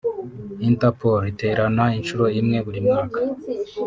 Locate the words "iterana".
1.31-1.85